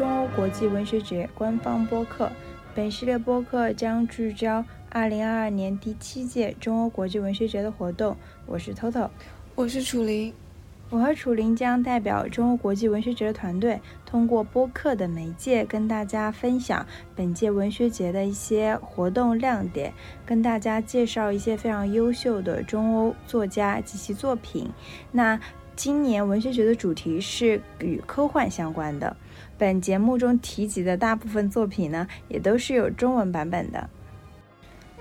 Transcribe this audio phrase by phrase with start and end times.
[0.00, 2.32] 中欧国际文学节官方播客。
[2.74, 8.16] 本系列播客将聚焦2022年第七届中欧国际文学节的活动。
[8.46, 9.10] 我是 Toto，
[9.54, 10.32] 我是楚林。
[10.90, 19.92] 我和楚林将代表中欧国际文学节的团队，通过播客的媒介，跟大家分享本届文学节的一些活动亮点，
[20.26, 24.68] 跟大家介绍一些非常优秀的中欧作家及其作品。
[25.12, 25.38] 那
[25.76, 29.16] 今年文学节的主题是与科幻相关的。
[29.56, 33.88] 本节目中提及的大部分作品呢，也都是有中文版本的。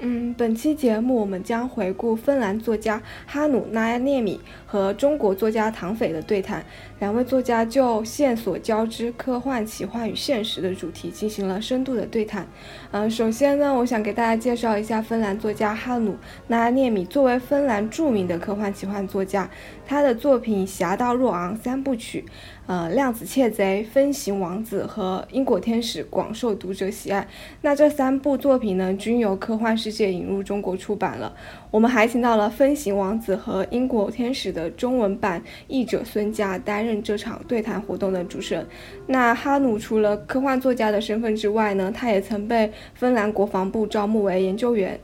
[0.01, 6.63] 嗯，本期节目我们将回顾芬兰作家哈努纳亚涅米和中国作家唐斐的对谈。
[6.99, 12.47] 两位作家就线索交织、科幻、奇幻与现实的主题进行了深度的对谈。
[12.91, 16.15] 嗯，首先呢，我想给大家介绍一下芬兰作家哈努
[16.47, 17.03] 纳亚涅米。
[17.03, 19.49] 作为芬兰著名的科幻奇幻作家，
[19.89, 22.23] 他的作品《侠盗若昂》三部曲。
[22.67, 27.27] 呃，量子窃贼、飞行王子和英国天使广受读者喜爱。
[27.63, 31.35] 那这三部作品呢，均由科幻世界引入中国出版了。
[31.71, 38.63] 我们还请到了《飞行王子》和《英国天使》的中文版译者孙佳担任这场对谈活动的主持人。
[39.07, 44.99] 那哈努除了科幻作家的身份之外呢，他也曾被芬兰国防部招募为研究员。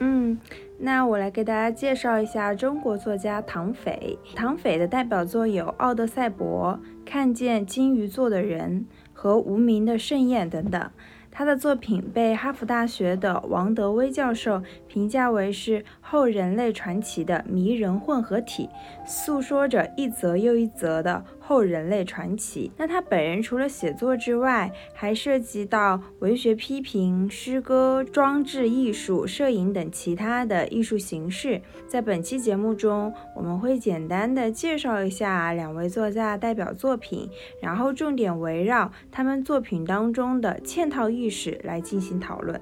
[0.00, 0.36] 嗯。
[0.80, 4.16] 那我来给大家介绍一下中国作家唐斐。
[4.36, 10.90] 唐斐的代表作有《奥德赛博》《看见金鱼座的人》和《无名的盛宴》等等。
[11.32, 18.68] 他的作品被哈佛大学的王德威教授评价为是后人类传奇的迷人混合体，
[19.06, 21.22] 诉说着一则又一则的。
[21.38, 22.70] 后人类传奇。
[22.76, 31.62] 那他本人除了写作之外，还涉及到文学批评、诗歌、装置艺术、摄影等其他的艺术形式。
[31.86, 37.26] 在本期节目中，我们会简单的介绍一下两位作家代表作品，
[37.62, 42.60] 然后重点围绕他们作品当中的嵌套意识来进行讨论。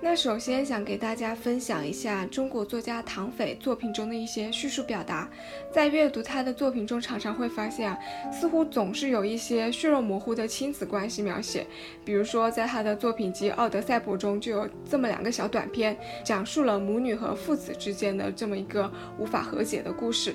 [0.00, 5.28] 那首先想给大家分享一下中国作家唐斐作品中的一些叙述表达。
[5.72, 7.98] 在阅读他的作品中，常常会发现啊，
[8.30, 11.66] 似乎总是有一些血肉模糊的亲子关系描写。
[12.04, 20.34] 比如说，在他的作品集《奥德赛博》中，就有这么两个小短片，讲述了母女和父子之间的这么一个无法和解的故事。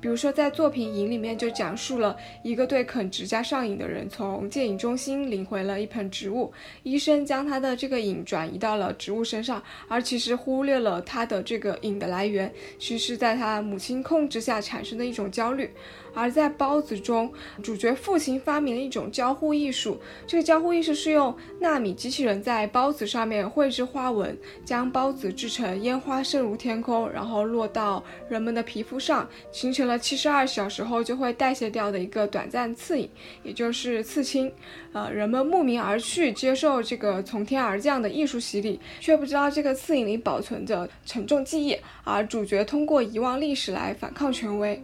[0.00, 8.81] 比如说，在作品《瘾》里面，就讲述了一个对啃指甲上瘾的人，从戒瘾中心领回了一盆植物，医生将他的这个瘾转移到了。
[8.94, 15.70] 植物身上，而其实忽略了他的这个瘾的来源，其实是在他母亲控制下产生的一种焦虑。
[16.14, 17.32] 而在包子中，
[17.62, 19.98] 主角父亲发明了一种交互艺术。
[20.26, 33.08] 这个交互艺术是用纳米机器人在包子上面绘制花纹，将包子制成烟花射入天空，然后落到人们的皮肤上，形成了七十二小时后就会代谢掉的一个短暂刺瘾，
[33.42, 34.52] 也就是刺青。
[34.92, 41.76] 呃，人们慕名而去，接受这个从天而降的艺术洗礼，却不知道这个刺影里保存着沉重记忆。
[42.04, 44.82] 而主角通过遗忘历史来反抗权威。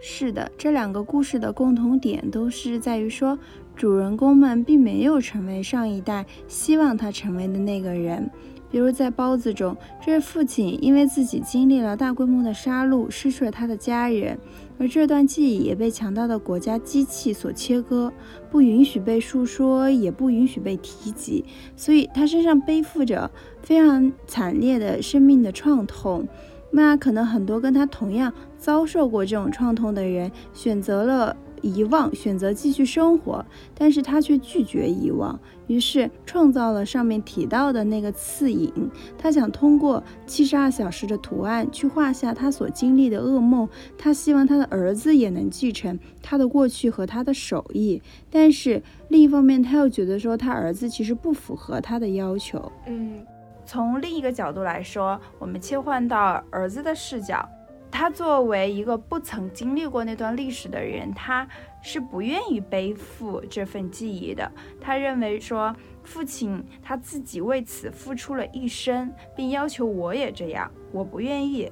[0.00, 3.38] 是的，这两个故事的共同点都是在于说，
[3.74, 8.30] 主人公们并没有成为上一代希望他成为的那个人。
[8.74, 14.36] 比如在包子中，这位父亲因为自己经历了大规模的杀戮，失去了他的家人，
[14.80, 18.12] 而这段记忆也被强大的国家机器所切割，
[18.50, 21.44] 不允许被诉说，也不允许被提及，
[21.76, 23.30] 所以他身上背负着
[23.62, 26.26] 非常惨烈的生命的创痛。
[26.72, 33.44] 那可能很多跟他同样遭受过这种创痛的人，选择了遗忘，选择继续生活，
[33.74, 38.90] 但是他却拒绝遗忘，于是创造了上面提到的那个刺影。
[39.18, 48.00] 他想通过七十二小时的图案去画下他所经历的噩梦，他希望他的儿子也能继承他的过去和他的手艺，
[48.30, 53.20] 但是另一方面他又觉得说他儿子其实不符合他的要求，嗯。
[53.66, 57.48] 从另一个角度来说，我们切换到儿子的视角，
[57.94, 61.46] 他作为一个不曾经历过那段历史的人，他
[61.80, 64.50] 是不愿意背负这份记忆的。
[64.80, 71.70] 他认为说，父亲他自己为此付出了一生，并要求我也这样，我不愿意。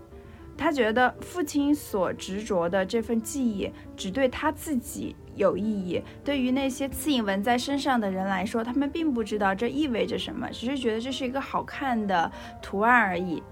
[0.57, 5.17] 他觉得父亲所执着的这份记忆，只对他自己。
[5.35, 6.01] 有意义。
[6.23, 12.31] 对于那些刺印纹在身上的人来说，他们并不知道这意味着什么，只是觉得这是一个好看的
[12.61, 13.43] 图案而已。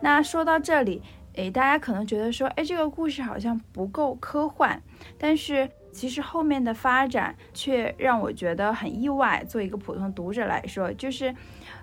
[0.00, 1.00] 那说到这里，
[1.38, 4.82] 诶，大家可能觉得说，诶，这个故事好像不够科幻。
[5.16, 9.44] 但是其实后面的发展却让我觉得很意外。
[9.48, 11.32] 作为一个普通读者来说，就是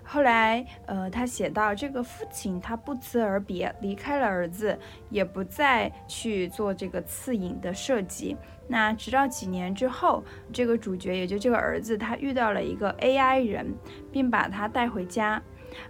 [0.04, 8.36] 后来，呃，他写到这个父亲他不辞而别，离开了儿子，也不再去做这个刺影的设计。
[8.68, 10.22] 那直到几年之后，
[10.52, 13.74] 这个主角也就这个儿子，他遇到了一个 AI 人，
[14.12, 15.42] 并把他带回家。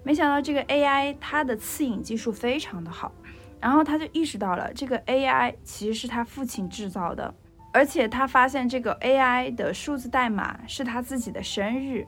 [0.03, 3.13] 没想到这个 AI 它的刺影技术非常的好，
[3.67, 7.35] 然后他就意识到了这个 AI 其实是他父亲制造的。
[7.73, 12.07] 而且他发现这个 AI 的数字代码是他自己的生日，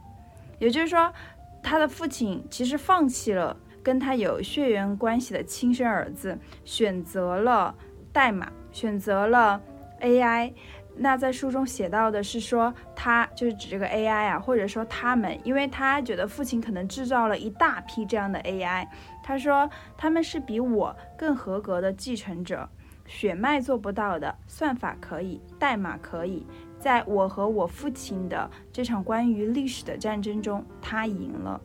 [0.61, 1.13] 也就是说，
[1.61, 7.75] 他的父亲其实放弃了跟他有血缘关系的亲生儿子，选择了
[8.13, 9.61] 代码，选择了
[10.01, 10.53] AI。
[10.99, 18.87] 那在书中写到的是说，他就是指这个 AI 啊，或者说他们，因为他觉得父亲可能制造了一大批这样的 AI，
[19.23, 22.69] 他说他们是比我更合格的继承者。
[23.07, 26.47] 血脉做不到的，算法可以，代码可以。
[26.79, 31.59] 在我和我父亲的这场关于历史的战争中，他赢了。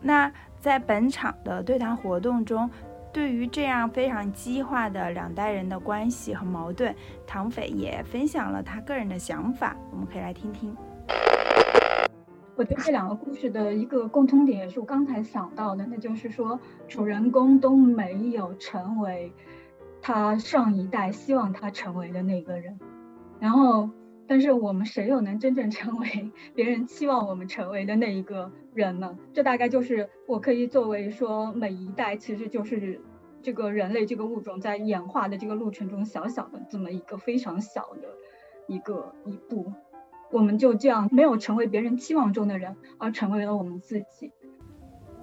[0.00, 2.68] 那在本场的对谈活动中，
[3.12, 6.94] 对于这样非常激化的两代人的关系和矛盾，
[7.26, 10.74] 唐斐也分享了他个人的想法，我们可以来听听。
[12.56, 19.32] 我对这两个故事的一个共通点，也是我刚才想到的，那就是说主人公都没有成为。
[20.02, 22.80] 他上一代希望他成为的那个人，
[23.38, 23.90] 然后，
[24.30, 29.18] 但是我们谁又能真正成为 别人期望我们成为的那一个人呢？
[29.34, 33.00] 这大概就是我可以作为说，每一代其实就是
[33.42, 38.06] 这个人类这个物种在演化的这个路程中小小的这么一个非常小的
[38.68, 39.72] 一个一步，
[40.30, 44.30] 我们就这样没有成为别人期望中的人，而成为了我们自己。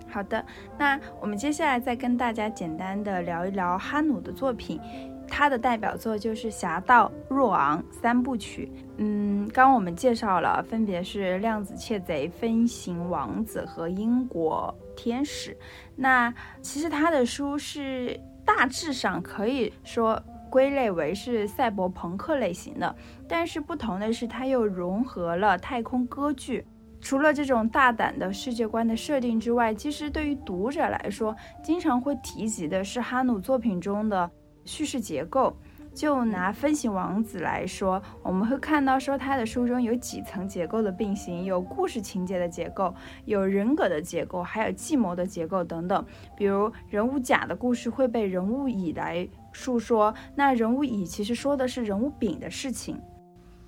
[0.10, 0.46] 好的，
[0.78, 4.82] 那我们接下来再跟大家简单的聊一聊哈努的作品，
[5.28, 8.72] 他的代表作就是《侠盗若昂》三部曲。
[8.98, 15.52] 嗯，刚我们介绍了，分别是《量子窃贼》《飞行王子》和《英国天使》。
[15.96, 22.96] 那其实他的书是大致上可以说归类为是赛博朋克类型的，
[23.28, 26.66] 但是不同的是，他又融合了太空歌剧。
[27.00, 34.30] 除了这种大胆的世界观的设定之外，其实对于读者来说，经常会提及的是哈努作品中的
[34.68, 35.58] 叙事结构。
[35.96, 42.94] 就拿《分形王子》来说，我们会看到说他的书中有几层结构的并行，有故事情节的结构，
[43.26, 46.06] 有人格的结构，还有计谋的结构等等。
[46.36, 53.02] 比如人物甲的故事会被人物乙来述说，那人物乙其实说的是人物丙的事情。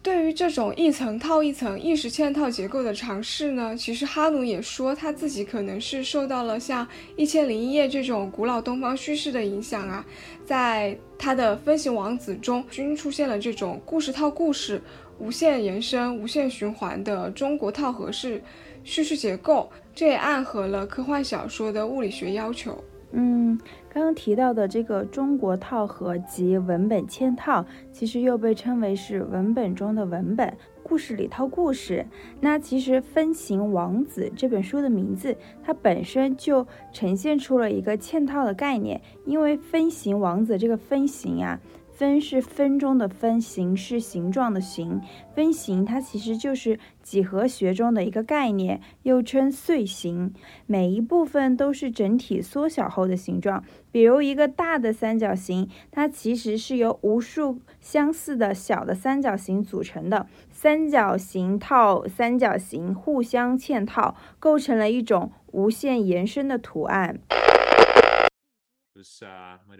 [0.01, 6.85] 对于这种一层套一层、意识嵌套结构的尝试呢，其实哈努也说他自己可能是受到了像
[7.17, 10.05] 《一千零一夜》这种古老东方叙事的影响啊，
[10.45, 14.81] 在他的《分形王子》中均出现了这种故事套故事、
[15.19, 18.41] 无限延伸、无限循环的中国套盒式
[18.85, 22.81] 叙事结构，这也暗合了科幻小说的物理学要求。
[23.11, 23.59] 嗯。
[23.91, 32.05] 刚刚提到的这个中国套盒及文本嵌套，其实又被称为是文本中的文本，故事里套故事。
[32.39, 41.59] 那其实《分形王子》这本书的名字，它本身就呈现出了一个嵌套的概念，因为“分形王子”这个分形啊。
[41.99, 45.01] 分是分中的分，形是形状的形。
[45.35, 50.33] 分形它其实就是几何学中的一个概念，又称碎形。
[50.65, 53.65] 每一部分都是整体缩小后的形状。
[53.91, 60.25] 比如一个大的三角形，它其实是由无数相似的小的三角形组成的。
[60.49, 67.19] 三角形套三角形，互相嵌套，构成了一种无限延伸的图案。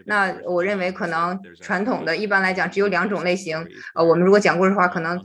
[0.06, 3.66] 那我认为可能传统的一般来讲只有两种类型。
[3.94, 5.20] 呃，我们如果讲故事的话，可能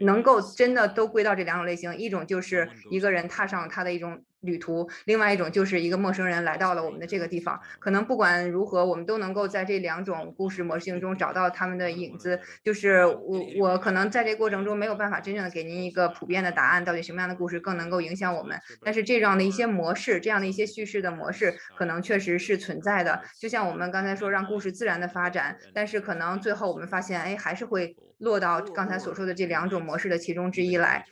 [0.00, 1.96] 能够真的都归到这两种类型。
[1.96, 4.22] 一种就是一个人踏上他的一种。
[4.42, 12.38] 旅途，另外一种就是一个陌生人来到了我们的这个地方，可能不管如何，我们都能够在这两种故事模型中找到他们的影子。
[12.62, 18.58] 就是我，我可能在这过程中没有办法真正的给您一个普遍的答案，到底什么样的故事更能够影响我们。
[18.84, 23.22] 但是这样的一些模式，这样的一些叙事的模式，可能确实是存在的。
[23.40, 27.96] 就像我们刚才说，让故事自然的发展，但是可能最后我们发现，哎，还是会。
[28.22, 31.04] 落到刚才所说的这两种模式的其中之一来。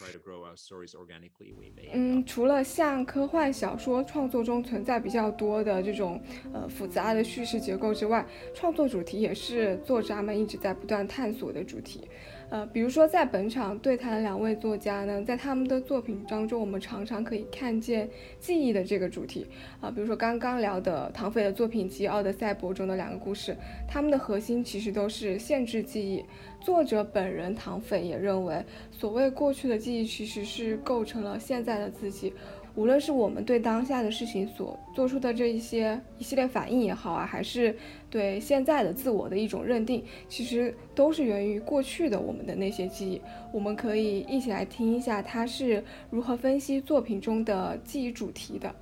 [1.93, 8.25] 嗯，除了像科幻小说创作中存在比较多的这种呃复杂的叙事结构之外，
[8.55, 12.09] 创作主题也是作者们一直在不断探索的主题。
[12.49, 18.09] 呃，比如说在本场对谈的两位作家呢，在他们的作品当中，我们常常可以看见
[18.40, 19.47] 记忆的这个主题
[19.81, 19.88] 啊。
[19.88, 26.25] 比如说刚刚聊的唐斐的作品集《奥德赛博》中的两个故事，他们的核心其实都是限制记忆。
[26.61, 32.33] 作者本人唐斐也认为，所谓过去的记忆，其实是构成了现在的自己。
[32.76, 37.76] 无论是我们对当下的事情所做出的这一些一系列反应也好啊，还是
[38.09, 43.21] 对现在的自我的一种认定，其实都是源于过去的我们的那些记忆。
[43.52, 48.73] 我们可以一起来听一下他是如何分析作品中的记忆主题的。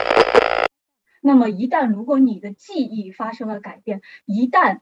[1.22, 4.80] 那么，一旦如果你的记忆发生了改变，一旦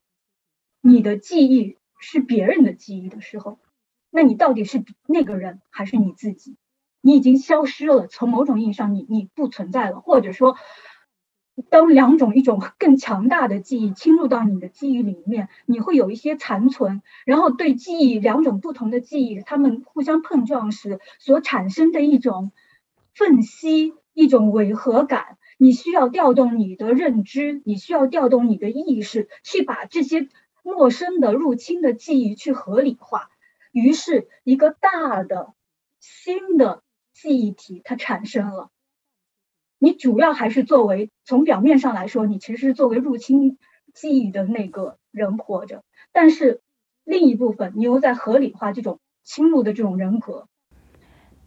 [0.81, 3.59] 你的记忆是别人的记忆的时候，
[4.11, 6.57] 那你到底是那个人还是你自己？
[7.01, 10.57] 你已经消失了，从某种意义上，你你不存在了，或者说，
[11.71, 22.53] 当两种一种更强大的记忆侵入到你的记忆里面，你会有一些残存，然后对记忆两种不同的记忆，它们互相碰撞时所产生的一种
[23.15, 30.29] 缝隙、一种违和感，你需要调动你的认知，你需要调动你的意识，去把这些
[30.69, 33.31] 陌生的入侵的记忆去合理化，
[33.73, 35.55] 于是一个大的
[36.01, 36.83] 新的。
[37.21, 38.71] 记忆体它产生了，
[39.81, 43.59] 你主要还是作为从表面上来说，你其实是作为入侵
[43.93, 45.83] 记忆的那个人活着，
[46.13, 46.63] 但是
[47.03, 50.47] 另一部分你又在合理化这种侵入的这种人格。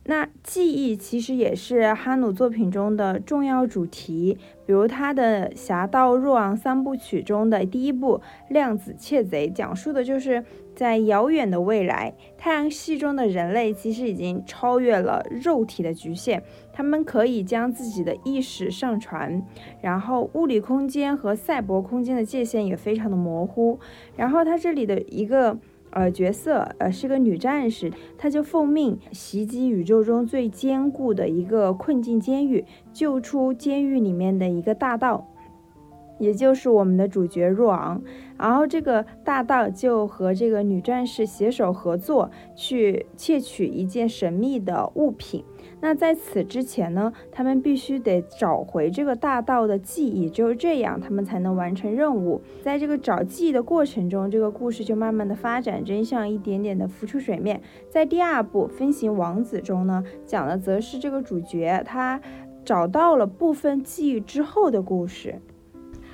[0.05, 8.17] 那记忆其实也是哈努作品中的重要主题，比如他的《侠盗若昂三部曲》中的第一部
[8.49, 10.43] 《量子窃贼》，讲述的就是
[10.75, 16.41] 在遥远的未来，太阳系中的人类其实已经超越了肉体的局限，
[16.73, 19.45] 他们可以将自己的意识上传，
[19.81, 23.79] 然后物理空间和赛博空间的界限也非常的模糊，
[24.15, 25.59] 然后他这里的一个。
[25.91, 35.27] 呃，角色呃是个女战士，她就奉命袭击宇宙中最坚固的一个困境监狱，救出监狱里面的一个大盗，
[36.17, 38.01] 也就是我们的主角若昂。
[38.37, 45.43] 然后这个大盗就和这个女战士携手合作，去窃取一件神秘的物品。
[45.81, 52.41] 那在此之前呢，他们必须得找回这个大道的记忆，只有这样，他们才能完成任务。
[52.61, 57.61] 在这个找记忆的过程中，这个故事就慢慢的发展，真相一点点的浮出水面。
[57.89, 62.21] 在第二部《分行王子》中呢，讲的则是这个主角他
[62.63, 65.41] 找到了部分记忆之后的故事。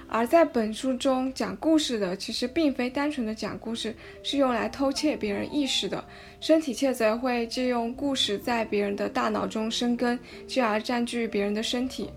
[0.09, 6.03] 而在本书中讲故事的，其实并非单纯的讲故事，是用来偷窃别人意识的。
[6.39, 12.09] 身体窃贼会借用故事在别人的大脑中生根，进而占据别人的身体。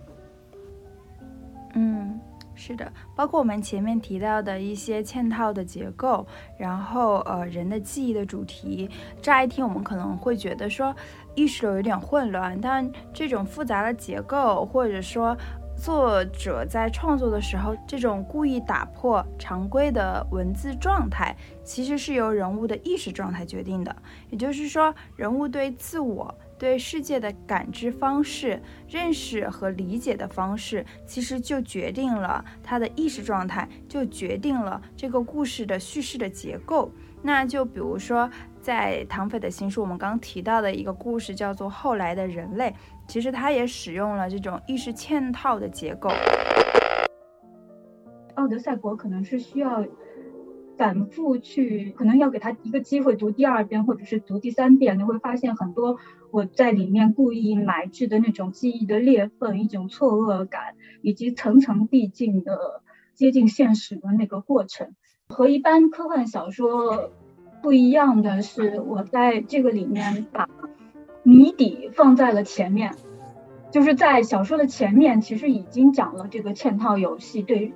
[1.74, 2.18] 嗯，
[2.54, 6.24] 是的，包括我们前面提到的一些嵌套的结构，
[6.56, 8.88] 然后呃人的记忆的主题，
[9.20, 10.94] 乍一听我们可能会觉得说
[11.34, 15.36] 意识流有点混乱，但这种复杂的结构或者说。
[15.80, 21.34] 作者在创作的时候，这种故意打破常规的文字状态，
[21.64, 23.96] 其实是由人物的意识状态决定的。
[24.28, 36.92] 也就是说，人物对自我、对世界的感知方式、认识和理解的方式，其实就决定了他的意识状态，就决定了这个故事的叙事的结构。
[37.22, 38.28] 那就比如说，
[38.60, 42.68] 在唐斐的新书，我们刚提到的一个故事叫做《后来的人类》。
[43.08, 46.10] 其实他也使用了这种意识嵌套的结构。
[48.34, 49.84] 奥德赛博可能是需要
[50.76, 55.98] 反复去，可能要给他一个机会读第二遍或者是读第三遍，你会发现很多
[56.30, 62.82] 我在里面故意埋置的那种记忆的裂缝，一种错愕感，以及层层递进的
[63.14, 64.94] 接近现实的那个过程。
[65.28, 67.12] 和一般科幻小说
[67.62, 70.48] 不一样的是，我在这个里面把。
[71.22, 72.94] 谜底放在了前面，
[73.70, 77.74] 就是在小说的前面，其实已经讲了这个嵌套游戏对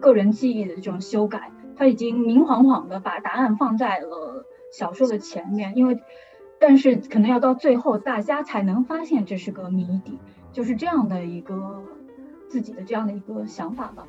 [0.00, 6.00] 个人记忆的这种修改，他已经明晃晃的把答案放在了小说的前面，因为，
[6.58, 10.18] 但是可能要到最后大家才能发现这是个谜底，
[10.50, 11.84] 就是这样的一个
[12.48, 14.06] 自己的这样的一个想法吧。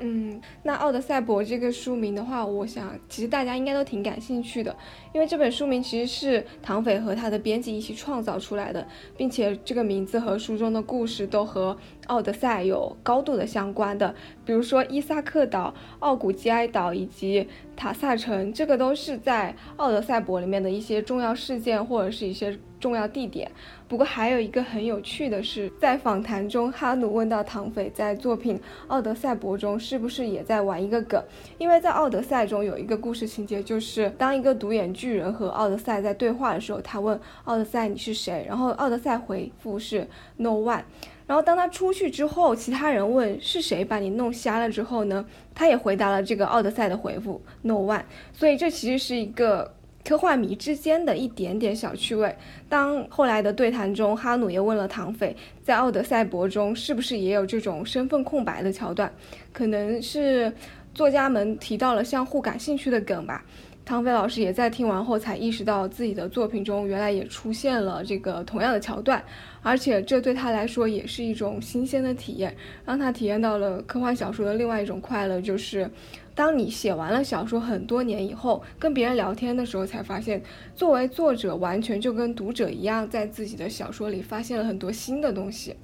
[0.00, 4.74] 嗯，那《奥德赛博》这个书名的话，我想其实大家应该都挺感兴趣的，
[5.12, 11.76] 因为这本书名其实是唐斐和他的编辑一起创造出来的，并且这个名字和书中的故事都和
[12.10, 14.12] 《奥德赛有高度的相关的，
[14.44, 23.48] 比如说伊萨克岛、奥古基埃岛以及塔萨城，这个都是在奥德赛博里面的一些重要事件或者是一些重要地点。
[23.86, 28.56] 不过还有一个很有趣的是，在访谈中，哈努问到唐斐在作品
[28.88, 31.22] 《奥德赛博》中是不是也在玩一个梗，
[31.58, 40.82] 因为在《奥德赛》中有一个故事情节，就是当一个独眼巨人和奥德赛在对话的时候，他问奥德赛你是谁，然后奥德赛回复是 No one，
[41.30, 49.76] 然后当他出去之后，其他人问是谁把你弄瞎了之后呢，他也回答了这个奥德赛的回复 No one，所以这其实是一个。
[50.02, 52.34] 科幻迷之间的一点点小趣味。
[52.70, 59.12] 当后来的对谈中，哈努也问了唐斐，在《奥德赛博》中是不是也有这种身份空白的桥段？
[59.52, 60.50] 可能是
[60.94, 63.44] 作家们提到了相互感兴趣的梗吧。
[63.84, 69.22] 唐飞老师也在听完后才意识到，自己的作品中原来也出现了这个同样的桥段，
[69.62, 75.90] 而且这对他来说也是一种新鲜的体验，让他体验到了科幻小说的另外一种快乐，就是。
[76.32, 80.40] 当你写完了小说很多年以后，跟别人聊天的时候，才发现，
[80.74, 85.76] 作为作者完全就跟读者一样，在自己的小说里发现了很多新的东西。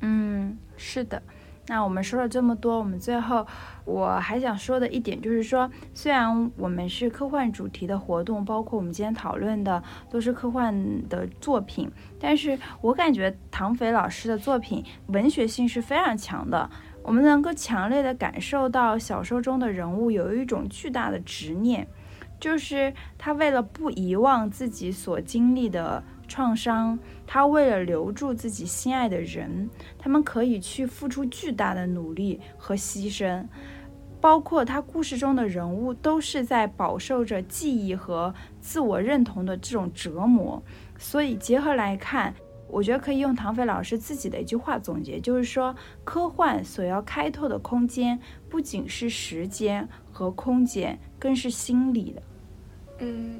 [0.00, 1.22] 嗯，是的。
[1.66, 3.46] 那我们说了这么多，我们最后
[3.86, 11.90] 我还想说的一点就是说，虽然我们是科幻主题的活动，包括我们今天讨论的都是科幻的作品，
[12.20, 16.68] 但是我感觉唐斐老师的作品文学性是非常强的。
[17.02, 21.86] 我们能够强烈的感受到小说中的人物有一种巨大的执念，
[22.40, 33.44] 就是他为了不遗忘自己所经历的创伤，他为了留住自己心爱的人，他们可以去付出巨大的努力和牺牲，
[34.20, 40.62] 包括他故事中的人物都是在饱受着记忆和自我认同的这种折磨，
[40.98, 42.34] 所以结合来看。
[42.66, 52.22] 我觉得可以用唐斐老师自己的一句话总结，就是说，科幻所要开拓的空间不仅是时间和空间，更是心理的。
[52.98, 53.38] 嗯，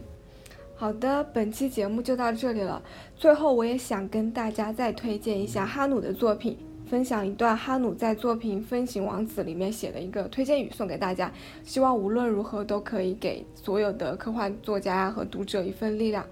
[0.77, 2.83] 好的，本期节目就到这里了。
[3.17, 16.27] 最后，我也想跟大家再推荐一下哈努的作品，分享一段哈努在作品《风行王子》里面写的一个推荐语送给大家，希望无论如何都可以给所有的科幻作家呀和读者一份力量。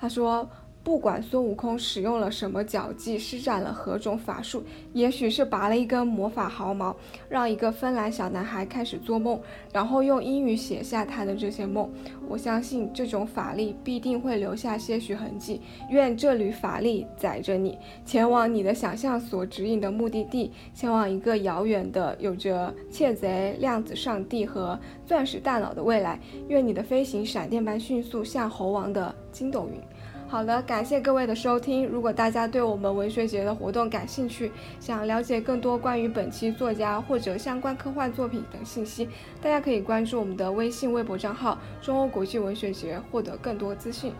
[0.00, 0.48] 他说。
[0.84, 6.94] 不管孙悟空使用了什么脚技，施展了何种法术，也许是拔了一根魔法毫毛，
[7.28, 9.40] 让一个芬兰小男孩开始做梦，
[9.72, 11.88] 然后用英语写下他的这些梦。
[12.28, 15.60] 我相信这种法力必定会留下些许痕迹。
[15.90, 26.18] 愿这缕法力载着你，前往你的想象所指引的目的地，前往一个遥远的、有着窃贼、量子上帝和钻石大脑的未来。
[26.48, 29.80] 愿你的飞行闪电般迅速，像猴王的筋斗云。
[30.32, 31.86] 好了，感谢各位的收听。
[31.86, 39.06] 如果大家对我们文学节的活动感兴趣，想了解更多关于本期作家或者相关科幻作品等信息，
[39.42, 44.10] 大家可以关注我们的微信、微博账号“中欧国际文学节”，获得更多资讯。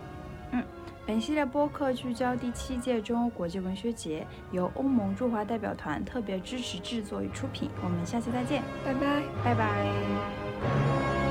[0.50, 0.62] 嗯，
[1.06, 7.70] 本系列播客聚焦第七届中欧国际文学节，由欧盟驻华代表团特别支持制作与出品。
[7.82, 11.21] 我们下期再见，拜拜，拜拜。